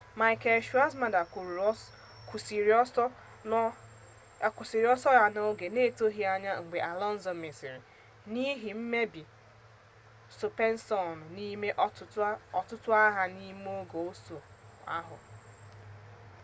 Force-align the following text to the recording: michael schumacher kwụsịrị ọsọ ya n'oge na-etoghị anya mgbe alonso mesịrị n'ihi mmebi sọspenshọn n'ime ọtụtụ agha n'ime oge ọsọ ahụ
michael 0.21 0.59
schumacher 0.63 1.23
kwụsịrị 4.55 4.91
ọsọ 4.93 5.09
ya 5.19 5.25
n'oge 5.33 5.65
na-etoghị 5.75 6.23
anya 6.33 6.51
mgbe 6.63 6.77
alonso 6.91 7.31
mesịrị 7.41 7.79
n'ihi 8.31 8.71
mmebi 8.79 9.21
sọspenshọn 10.37 11.15
n'ime 11.35 11.69
ọtụtụ 12.59 12.89
agha 13.05 13.23
n'ime 13.35 13.69
oge 13.81 13.97
ọsọ 14.11 14.37
ahụ 14.97 15.15